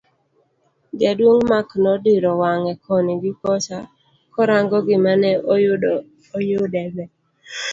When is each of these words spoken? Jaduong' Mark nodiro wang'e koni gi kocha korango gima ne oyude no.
Jaduong' 0.99 1.45
Mark 1.51 1.69
nodiro 1.83 2.31
wang'e 2.41 2.73
koni 2.85 3.13
gi 3.23 3.31
kocha 3.41 3.77
korango 4.33 4.77
gima 4.87 5.13
ne 5.21 5.31
oyude 6.37 6.81
no. 6.95 7.05